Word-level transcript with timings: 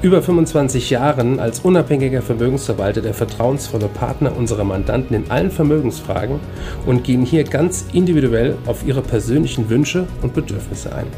über 0.00 0.22
25 0.22 0.90
Jahren 0.90 1.40
als 1.40 1.60
unabhängiger 1.60 2.22
Vermögensverwalter 2.22 3.00
der 3.00 3.14
vertrauensvolle 3.14 3.88
Partner 3.88 4.36
unserer 4.36 4.62
Mandanten 4.62 5.16
in 5.16 5.30
allen 5.30 5.50
Vermögensfragen 5.50 6.38
und 6.86 7.02
gehen 7.02 7.24
hier 7.24 7.42
ganz 7.42 7.86
individuell 7.92 8.56
auf 8.66 8.86
ihre 8.86 9.02
persönlichen 9.02 9.68
Wünsche 9.68 10.06
und 10.22 10.34
Bedürfnisse 10.34 10.94
ein. 10.94 11.08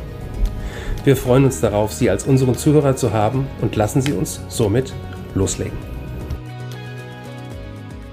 Wir 1.04 1.14
freuen 1.14 1.44
uns 1.44 1.60
darauf, 1.60 1.92
Sie 1.92 2.08
als 2.08 2.24
unseren 2.24 2.56
Zuhörer 2.56 2.96
zu 2.96 3.12
haben 3.12 3.46
und 3.60 3.76
lassen 3.76 4.00
Sie 4.00 4.12
uns 4.12 4.40
somit 4.48 4.94
loslegen. 5.34 5.76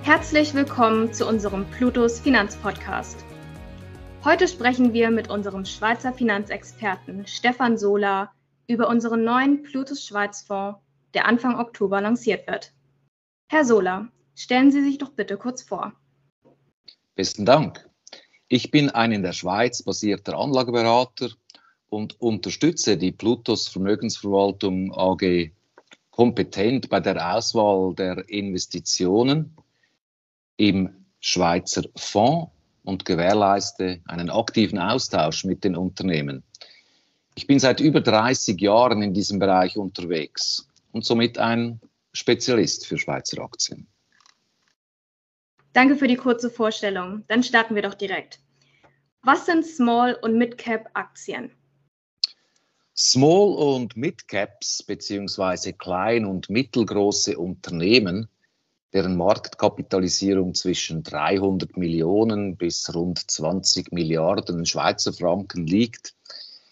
Herzlich 0.03 0.53
willkommen 0.53 1.13
zu 1.13 1.25
unserem 1.27 1.65
Plutos 1.65 2.19
Finanzpodcast. 2.19 3.23
Heute 4.25 4.49
sprechen 4.49 4.91
wir 4.91 5.11
mit 5.11 5.29
unserem 5.29 5.63
Schweizer 5.63 6.11
Finanzexperten 6.11 7.25
Stefan 7.25 7.77
Sola 7.77 8.31
über 8.67 8.89
unseren 8.89 9.23
neuen 9.23 9.63
Plutus 9.63 10.05
Schweiz 10.05 10.41
Fonds, 10.41 10.79
der 11.13 11.25
Anfang 11.25 11.57
Oktober 11.57 12.01
lanciert 12.01 12.47
wird. 12.47 12.73
Herr 13.49 13.65
Sola, 13.65 14.09
stellen 14.35 14.71
Sie 14.71 14.83
sich 14.83 14.97
doch 14.97 15.11
bitte 15.11 15.37
kurz 15.37 15.61
vor. 15.63 15.93
Besten 17.15 17.45
Dank. 17.45 17.89
Ich 18.49 18.71
bin 18.71 18.89
ein 18.89 19.11
in 19.11 19.23
der 19.23 19.33
Schweiz 19.33 19.83
basierter 19.83 20.37
Anlageberater 20.37 21.29
und 21.89 22.19
unterstütze 22.21 22.97
die 22.97 23.11
Plutus 23.11 23.67
Vermögensverwaltung 23.67 24.93
AG 24.93 25.51
kompetent 26.11 26.89
bei 26.89 26.99
der 26.99 27.35
Auswahl 27.35 27.93
der 27.95 28.27
Investitionen 28.29 29.55
im 30.57 31.05
Schweizer 31.19 31.83
Fonds 31.95 32.51
und 32.83 33.05
gewährleiste 33.05 34.01
einen 34.05 34.29
aktiven 34.29 34.79
Austausch 34.79 35.43
mit 35.43 35.63
den 35.63 35.75
Unternehmen. 35.75 36.43
Ich 37.37 37.45
bin 37.45 37.59
seit 37.59 37.81
über 37.81 38.01
30 38.01 38.59
Jahren 38.59 39.03
in 39.03 39.13
diesem 39.13 39.37
Bereich 39.37 39.77
unterwegs 39.77 40.67
und 40.91 41.05
somit 41.05 41.37
ein 41.37 41.79
Spezialist 42.11 42.87
für 42.87 42.97
Schweizer 42.97 43.43
Aktien. 43.43 43.85
Danke 45.71 45.97
für 45.97 46.07
die 46.07 46.15
kurze 46.15 46.49
Vorstellung. 46.49 47.25
Dann 47.27 47.43
starten 47.43 47.75
wir 47.75 47.83
doch 47.83 47.93
direkt. 47.93 48.39
Was 49.21 49.45
sind 49.45 49.67
Small- 49.67 50.17
und 50.19 50.35
Mid-Cap-Aktien? 50.35 51.51
Small- 52.95 53.53
und 53.53 53.95
Mid-Caps 53.95 54.81
bzw. 54.81 55.73
klein- 55.73 56.25
und 56.25 56.49
mittelgroße 56.49 57.37
Unternehmen, 57.37 58.29
deren 58.93 59.15
Marktkapitalisierung 59.15 60.55
zwischen 60.55 61.03
300 61.03 61.77
Millionen 61.77 62.57
bis 62.57 62.91
rund 62.95 63.29
20 63.29 63.91
Milliarden 63.91 64.65
Schweizer 64.65 65.13
Franken 65.13 65.67
liegt, 65.67 66.15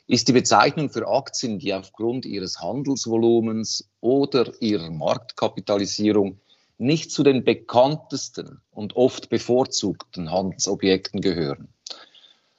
ist 0.08 0.28
die 0.28 0.34
Bezeichnung 0.34 0.90
für 0.90 1.08
Aktien, 1.08 1.60
die 1.60 1.74
aufgrund 1.74 2.26
ihres 2.26 2.62
Handelsvolumens 2.62 3.90
oder 4.02 4.52
ihrer 4.62 4.92
Marktkapitalisierung 4.92 6.40
nicht 6.78 7.12
zu 7.12 7.24
den 7.24 7.44
bekanntesten 7.44 8.62
und 8.72 8.96
oft 8.96 9.30
bevorzugten 9.30 10.32
Handelsobjekten 10.32 11.22
gehören. 11.22 11.70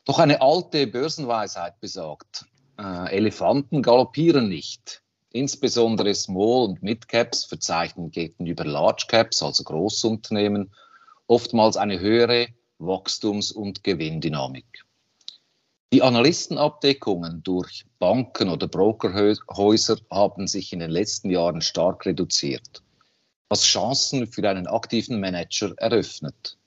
Doch 0.04 0.18
eine 0.18 0.40
alte 0.40 0.86
Börsenweisheit 0.86 1.80
besagt, 1.80 2.46
äh, 2.78 3.14
Elefanten 3.14 3.82
galoppieren 3.82 4.48
nicht. 4.48 5.02
Insbesondere 5.30 6.14
Small- 6.14 6.68
und 6.68 6.82
Mid-Caps 6.82 7.44
verzeichnen 7.44 8.10
gegenüber 8.10 8.64
Large-Caps, 8.64 9.42
also 9.42 9.64
Großunternehmen, 9.64 10.72
oftmals 11.26 11.76
eine 11.76 12.00
höhere 12.00 12.48
Wachstums- 12.78 13.52
und 13.52 13.84
Gewinndynamik. 13.84 14.85
Die 15.92 16.02
Analystenabdeckungen 16.02 17.44
durch 17.44 17.84
Banken 18.00 18.48
oder 18.48 18.66
Brokerhäuser 18.66 19.98
haben 20.10 20.48
sich 20.48 20.72
in 20.72 20.80
den 20.80 20.90
letzten 20.90 21.30
Jahren 21.30 21.60
stark 21.60 22.06
reduziert, 22.06 22.82
was 23.48 23.62
Chancen 23.62 24.26
für 24.26 24.48
einen 24.50 24.66
aktiven 24.66 25.20
Manager 25.20 25.72
eröffnet. 25.76 26.58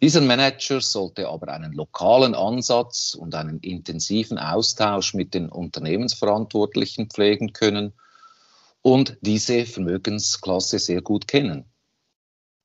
Dieser 0.00 0.20
Manager 0.20 0.80
sollte 0.80 1.28
aber 1.28 1.48
einen 1.48 1.72
lokalen 1.72 2.36
Ansatz 2.36 3.14
und 3.14 3.34
einen 3.34 3.58
intensiven 3.60 4.38
Austausch 4.38 5.14
mit 5.14 5.34
den 5.34 5.48
Unternehmensverantwortlichen 5.48 7.10
pflegen 7.10 7.52
können 7.52 7.94
und 8.80 9.18
diese 9.22 9.66
Vermögensklasse 9.66 10.78
sehr 10.78 11.02
gut 11.02 11.26
kennen. 11.26 11.64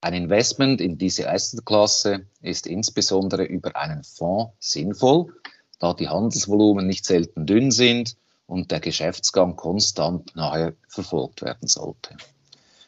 Ein 0.00 0.14
Investment 0.14 0.80
in 0.80 0.96
diese 0.96 1.28
Assetklasse 1.28 2.26
ist 2.40 2.68
insbesondere 2.68 3.44
über 3.44 3.74
einen 3.74 4.04
Fonds 4.04 4.52
sinnvoll, 4.60 5.32
da 5.82 5.94
die 5.94 6.08
Handelsvolumen 6.08 6.86
nicht 6.86 7.04
selten 7.04 7.44
dünn 7.44 7.72
sind 7.72 8.16
und 8.46 8.70
der 8.70 8.78
Geschäftsgang 8.78 9.56
konstant 9.56 10.36
nahe 10.36 10.76
verfolgt 10.86 11.42
werden 11.42 11.66
sollte. 11.66 12.16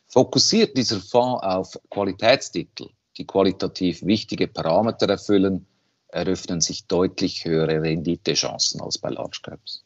Fokussiert 0.06 0.76
dieser 0.76 1.00
Fonds 1.00 1.42
auf 1.42 1.76
Qualitätstitel, 1.90 2.90
die 3.18 3.26
qualitativ 3.26 4.02
wichtige 4.02 4.46
Parameter 4.46 5.08
erfüllen, 5.08 5.66
eröffnen 6.06 6.60
sich 6.60 6.86
deutlich 6.86 7.44
höhere 7.44 7.82
Renditechancen 7.82 8.80
als 8.80 8.98
bei 8.98 9.10
Large 9.10 9.40
Caps. 9.42 9.84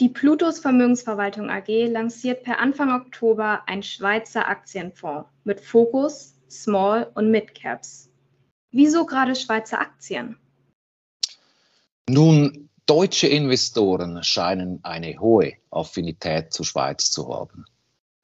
Die 0.00 0.10
Plutos 0.10 0.58
Vermögensverwaltung 0.58 1.48
AG 1.48 1.68
lanciert 1.86 2.42
per 2.42 2.58
Anfang 2.58 2.92
Oktober 2.92 3.62
ein 3.66 3.82
Schweizer 3.82 4.46
Aktienfonds 4.46 5.30
mit 5.44 5.60
Fokus 5.62 6.34
Small 6.50 7.10
und 7.14 7.30
Mid 7.30 7.54
Caps. 7.54 8.10
Wieso 8.70 9.06
gerade 9.06 9.34
Schweizer 9.34 9.80
Aktien? 9.80 10.36
Nun, 12.10 12.68
deutsche 12.84 13.28
Investoren 13.28 14.22
scheinen 14.22 14.78
eine 14.84 15.18
hohe 15.18 15.54
Affinität 15.70 16.52
zur 16.52 16.66
Schweiz 16.66 17.10
zu 17.10 17.34
haben. 17.34 17.64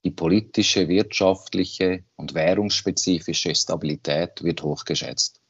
Die 0.05 0.11
politische, 0.11 0.87
wirtschaftliche 0.87 2.05
und 2.17 2.35
währungsspezifische 2.35 3.55
Stabilität 3.55 4.43
wird 4.43 4.63
hochgeschätzt. 4.63 5.41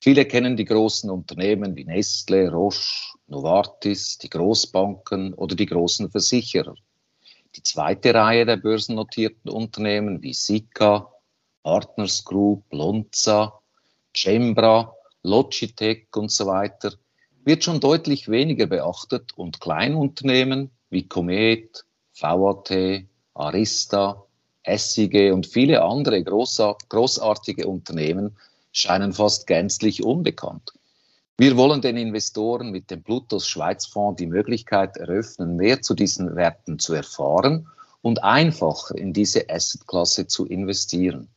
Viele 0.00 0.26
kennen 0.26 0.58
die 0.58 0.66
großen 0.66 1.08
Unternehmen 1.08 1.76
wie 1.76 1.86
Nestle, 1.86 2.52
Roche, 2.52 3.16
Novartis, 3.26 4.18
die 4.18 4.28
Großbanken 4.28 5.32
oder 5.32 5.56
die 5.56 5.66
großen 5.66 6.10
Versicherer. 6.10 6.74
Die 7.54 7.62
zweite 7.62 8.12
Reihe 8.12 8.44
der 8.44 8.58
börsennotierten 8.58 9.50
Unternehmen 9.50 10.20
wie 10.20 10.34
Sika, 10.34 11.10
Partners 11.62 12.22
Group, 12.22 12.70
Lonza, 12.70 13.58
Cembra, 14.14 14.94
Logitech 15.22 16.08
und 16.14 16.30
so 16.30 16.46
weiter 16.46 16.92
wird 17.46 17.62
schon 17.62 17.78
deutlich 17.78 18.28
weniger 18.28 18.66
beachtet 18.66 19.32
und 19.36 19.60
Kleinunternehmen 19.60 20.70
wie 20.90 21.06
Comet, 21.06 21.84
VAT, 22.18 22.72
Arista, 23.34 24.24
SIG 24.66 25.32
und 25.32 25.46
viele 25.46 25.82
andere 25.82 26.24
großartige 26.24 27.68
Unternehmen 27.68 28.36
scheinen 28.72 29.12
fast 29.12 29.46
gänzlich 29.46 30.02
unbekannt. 30.02 30.72
Wir 31.38 31.56
wollen 31.56 31.80
den 31.82 31.96
Investoren 31.96 32.72
mit 32.72 32.90
dem 32.90 33.04
Plutos 33.04 33.46
Schweizfonds 33.46 34.18
die 34.18 34.26
Möglichkeit 34.26 34.96
eröffnen, 34.96 35.54
mehr 35.54 35.82
zu 35.82 35.94
diesen 35.94 36.34
Werten 36.34 36.80
zu 36.80 36.94
erfahren 36.94 37.68
und 38.02 38.24
einfacher 38.24 38.96
in 38.96 39.12
diese 39.12 39.48
Assetklasse 39.48 40.26
zu 40.26 40.46
investieren. 40.46 41.28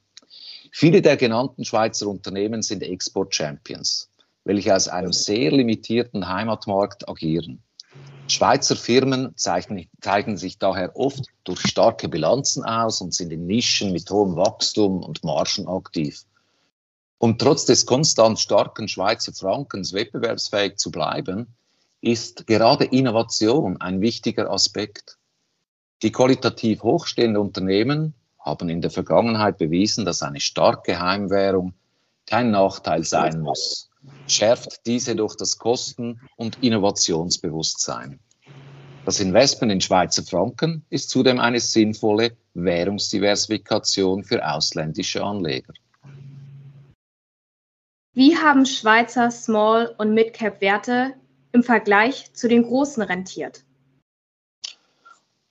Viele 0.72 1.04
der 1.04 1.18
genannten 1.18 1.66
Schweizer 1.66 2.08
Unternehmen 2.08 2.64
sind 2.64 2.82
Export-Champions 2.82 4.10
welche 4.50 4.76
aus 4.76 4.88
einem 4.88 5.14
sehr 5.14 5.52
limitierten 5.52 6.28
Heimatmarkt 6.28 7.08
agieren. 7.08 7.62
Schweizer 8.28 8.76
Firmen 8.76 9.38
zeichnen, 9.38 9.88
zeichnen 10.02 10.38
sich 10.38 10.58
daher 10.58 10.96
oft 10.96 11.24
durch 11.44 11.62
starke 11.68 12.10
Bilanzen 12.10 12.64
aus 12.64 13.00
und 13.00 13.14
sind 13.14 13.32
in 13.32 13.46
Nischen 13.46 13.92
mit 13.92 14.10
hohem 14.10 14.36
Wachstum 14.38 15.04
und 15.04 15.24
Margen 15.24 15.68
aktiv. 15.68 16.24
Um 17.20 17.38
trotz 17.38 17.66
des 17.66 17.86
konstant 17.86 18.40
starken 18.40 18.88
Schweizer 18.88 19.34
Frankens 19.34 19.94
wettbewerbsfähig 19.94 20.78
zu 20.78 20.90
bleiben, 20.90 21.54
ist 22.02 22.48
gerade 22.48 22.86
Innovation 22.86 23.80
ein 23.80 24.02
wichtiger 24.02 24.50
Aspekt. 24.50 25.20
Die 26.02 26.12
qualitativ 26.12 26.82
hochstehenden 26.82 27.40
Unternehmen 27.40 28.16
haben 28.40 28.68
in 28.70 28.82
der 28.82 28.90
Vergangenheit 28.90 29.60
bewiesen, 29.60 30.06
dass 30.06 30.24
eine 30.24 30.40
starke 30.40 31.00
Heimwährung 31.00 31.76
kein 32.26 32.50
Nachteil 32.50 33.04
sein 33.04 33.42
muss 33.42 33.89
schärft 34.28 34.86
diese 34.86 35.16
durch 35.16 35.36
das 35.36 35.58
Kosten- 35.58 36.20
und 36.38 36.62
Innovationsbewusstsein. 36.64 38.20
Das 39.06 39.20
Investment 39.20 39.72
in 39.72 39.82
Schweizer 39.82 40.24
Franken 40.24 40.86
ist 40.90 41.10
zudem 41.10 41.40
eine 41.40 41.60
sinnvolle 41.60 42.38
Währungsdiversifikation 42.54 44.24
für 44.24 44.48
ausländische 44.48 45.24
Anleger. 45.24 45.74
Wie 48.14 48.38
haben 48.38 48.66
Schweizer 48.66 49.32
Small- 49.32 49.96
und 49.98 50.14
Mid-Cap-Werte 50.14 51.14
im 51.54 51.64
Vergleich 51.64 52.34
zu 52.34 52.48
den 52.48 52.64
großen 52.64 53.02
rentiert? 53.02 53.64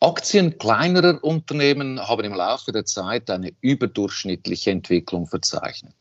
Aktien 0.01 0.59
kleinerer 0.59 1.23
Unternehmen 1.25 1.99
haben 1.99 2.25
im 2.25 2.35
Laufe 2.35 2.71
der 2.71 2.85
Zeit 2.85 3.31
eine 3.31 3.53
überdurchschnittliche 3.61 4.71
Entwicklung 4.71 5.27
verzeichnet. 5.27 5.97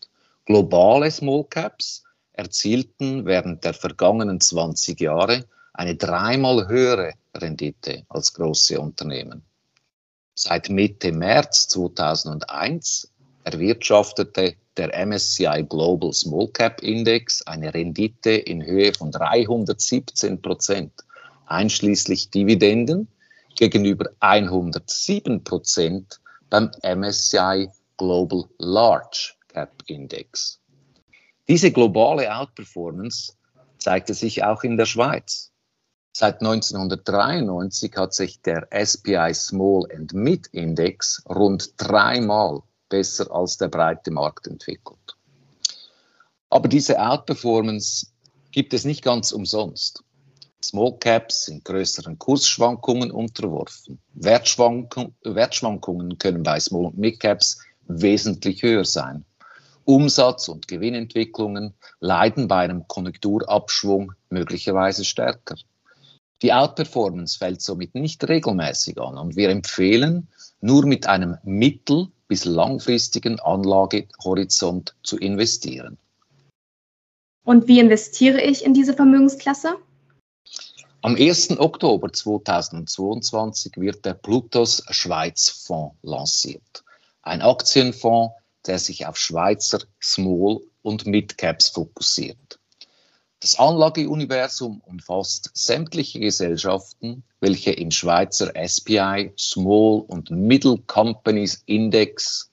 Globale 0.45 1.09
Small 1.09 1.45
Caps 1.45 2.03
erzielten 2.37 3.25
während 3.25 3.63
der 3.65 3.73
vergangenen 3.73 4.39
20 4.39 4.99
Jahre 4.99 5.45
eine 5.73 5.95
dreimal 5.95 6.67
höhere 6.67 7.13
Rendite 7.35 8.05
als 8.09 8.33
große 8.33 8.79
Unternehmen. 8.79 9.43
Seit 10.33 10.69
Mitte 10.69 11.11
März 11.11 11.67
2001 11.67 13.11
erwirtschaftete 13.43 14.55
der 14.77 15.05
MSCI 15.05 15.65
Global 15.67 16.13
Small 16.13 16.47
Cap 16.49 16.81
Index 16.83 17.41
eine 17.43 17.73
Rendite 17.73 18.31
in 18.31 18.63
Höhe 18.63 18.93
von 18.93 19.11
317 19.11 20.41
Prozent, 20.41 20.91
einschließlich 21.47 22.29
Dividenden, 22.29 23.07
gegenüber 23.55 24.05
107 24.19 25.43
Prozent 25.43 26.19
beim 26.49 26.69
MSCI 26.83 27.69
Global 27.97 28.45
Large 28.59 29.33
Cap 29.47 29.71
Index. 29.87 30.59
Diese 31.47 31.71
globale 31.71 32.35
Outperformance 32.35 33.33
zeigte 33.77 34.13
sich 34.13 34.43
auch 34.43 34.63
in 34.63 34.75
der 34.75 34.85
Schweiz. 34.85 35.51
Seit 36.11 36.41
1993 36.41 37.95
hat 37.95 38.13
sich 38.13 38.41
der 38.41 38.67
SPI 38.71 39.33
Small 39.33 39.87
and 39.95 40.13
Mid 40.13 40.47
Index 40.47 41.23
rund 41.29 41.73
dreimal 41.77 42.63
besser 42.89 43.31
als 43.31 43.57
der 43.57 43.67
breite 43.67 44.11
Markt 44.11 44.47
entwickelt. 44.47 45.15
Aber 46.49 46.67
diese 46.67 46.99
Outperformance 46.99 48.07
gibt 48.51 48.73
es 48.73 48.83
nicht 48.83 49.03
ganz 49.03 49.31
umsonst. 49.31 50.03
Small 50.63 50.97
Caps 50.99 51.45
sind 51.45 51.63
größeren 51.63 52.17
Kursschwankungen 52.17 53.11
unterworfen. 53.11 53.99
Wertschwankung, 54.13 55.13
Wertschwankungen 55.23 56.17
können 56.17 56.43
bei 56.43 56.59
Small 56.59 56.87
und 56.87 56.97
Mid 56.97 57.19
Caps 57.19 57.59
wesentlich 57.87 58.63
höher 58.63 58.85
sein. 58.85 59.23
Umsatz- 59.87 60.49
und 60.49 60.67
Gewinnentwicklungen 60.67 61.73
leiden 62.01 62.49
bei 62.49 62.57
einem 62.57 62.87
Konjunkturabschwung 62.87 64.11
möglicherweise 64.29 65.05
stärker. 65.05 65.55
Die 66.41 66.51
Outperformance 66.51 67.37
fällt 67.37 67.61
somit 67.61 67.95
nicht 67.95 68.27
regelmäßig 68.27 68.99
an 68.99 69.17
und 69.17 69.37
wir 69.37 69.49
empfehlen, 69.49 70.27
nur 70.59 70.85
mit 70.85 71.07
einem 71.07 71.37
mittel- 71.43 72.09
bis 72.27 72.43
langfristigen 72.43 73.39
Anlagehorizont 73.39 74.93
zu 75.03 75.17
investieren. 75.17 75.97
Und 77.45 77.69
wie 77.69 77.79
investiere 77.79 78.41
ich 78.41 78.65
in 78.65 78.73
diese 78.73 78.93
Vermögensklasse? 78.93 79.77
Am 81.01 81.15
1. 81.15 81.59
Oktober 81.59 82.11
2022 82.11 83.77
wird 83.77 84.03
der 84.03 84.15
Plutos 84.15 84.83
Schweiz 84.89 85.49
Fonds 85.49 85.95
lanciert. 86.01 86.83
Ein 87.21 87.41
Aktienfonds, 87.41 88.33
der 88.67 88.79
sich 88.79 89.05
auf 89.05 89.17
Schweizer 89.17 89.79
Small- 90.01 90.61
und 90.81 91.05
Mid-Caps 91.05 91.69
fokussiert. 91.69 92.59
Das 93.39 93.59
Anlageuniversum 93.59 94.81
umfasst 94.85 95.51
sämtliche 95.53 96.19
Gesellschaften, 96.19 97.23
welche 97.39 97.71
im 97.71 97.91
Schweizer 97.91 98.51
SPI 98.67 99.31
Small 99.37 100.01
und 100.07 100.31
Middle 100.31 100.79
Companies 100.87 101.61
Index, 101.67 102.49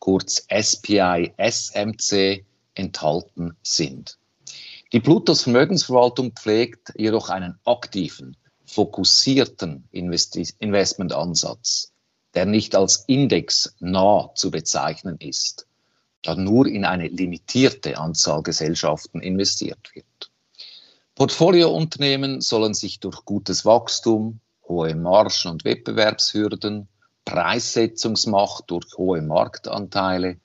kurz 0.00 0.44
SPI 0.50 1.32
SMC, 1.38 2.44
enthalten 2.74 3.56
sind. 3.62 4.18
Die 4.92 5.00
Plutos 5.00 5.42
Vermögensverwaltung 5.42 6.32
pflegt 6.32 6.92
jedoch 6.96 7.30
einen 7.30 7.58
aktiven, 7.64 8.36
fokussierten 8.66 9.88
Investi 9.92 10.48
Investmentansatz, 10.58 11.92
der 12.34 12.46
nicht 12.46 12.74
als 12.74 13.04
Index 13.06 13.74
nah 13.80 14.30
zu 14.34 14.50
bezeichnen 14.50 15.16
ist 15.18 15.66
da 16.24 16.34
nur 16.34 16.66
in 16.66 16.84
eine 16.84 17.08
limitierte 17.08 17.98
Anzahl 17.98 18.42
Gesellschaften 18.42 19.20
investiert 19.20 19.90
wird. 19.94 20.06
Portfoliounternehmen 21.14 22.40
sollen 22.40 22.74
sich 22.74 22.98
durch 22.98 23.24
gutes 23.24 23.64
Wachstum, 23.64 24.40
hohe 24.66 24.96
Margen 24.96 25.50
und 25.50 25.64
Wettbewerbshürden, 25.64 26.88
Preissetzungsmacht 27.24 28.64
durch 28.68 28.86
hohe 28.96 29.22
Marktanteile, 29.22 30.38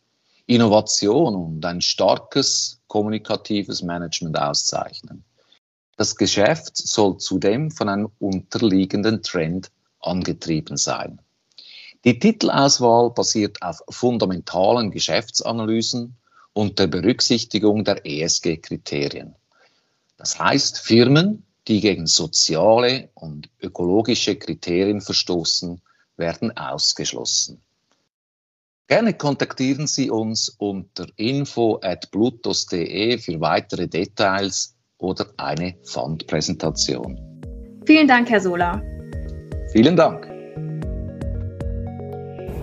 Innovation 0.46 1.36
und 1.36 1.66
ein 1.66 1.82
starkes 1.82 2.82
kommunikatives 2.88 3.82
Management 3.82 4.38
auszeichnen. 4.38 5.24
Das 5.96 6.16
Geschäft 6.16 6.78
soll 6.78 7.18
zudem 7.18 7.72
von 7.72 7.90
einem 7.90 8.10
unterliegenden 8.20 9.22
Trend 9.22 9.72
angetrieben 10.00 10.78
sein. 10.78 11.20
Die 12.06 12.18
Titelauswahl 12.18 13.10
basiert 13.12 13.62
auf 13.62 13.82
fundamentalen 13.90 14.90
Geschäftsanalysen 14.92 16.16
und 16.54 16.80
der 16.80 16.88
Berücksichtigung 16.88 17.84
der 17.84 18.06
ESG-Kriterien. 18.06 19.36
Das 20.18 20.40
heißt, 20.40 20.80
Firmen, 20.80 21.44
die 21.68 21.82
gegen 21.82 22.08
soziale 22.08 23.10
und 23.14 23.50
ökologische 23.62 24.38
Kriterien 24.38 25.02
verstoßen, 25.02 25.82
werden 26.16 26.56
ausgeschlossen. 26.56 27.60
Gerne 28.88 29.14
kontaktieren 29.14 29.86
Sie 29.86 30.10
uns 30.10 30.48
unter 30.58 31.06
info@blutos.de 31.16 33.20
für 33.20 33.40
weitere 33.40 33.88
Details 33.88 34.76
oder 34.98 35.28
eine 35.38 35.76
Fundpräsentation. 35.84 37.20
Vielen 37.86 38.08
Dank, 38.08 38.28
Herr 38.30 38.42
Sola. 38.42 38.82
Vielen 39.72 39.96
Dank. 39.96 40.39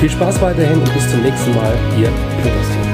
Viel 0.00 0.10
Spaß 0.10 0.40
weiterhin 0.42 0.78
und 0.78 0.92
bis 0.92 1.10
zum 1.10 1.22
nächsten 1.22 1.54
Mal, 1.54 1.74
Ihr 1.98 2.10
Peter 2.42 2.85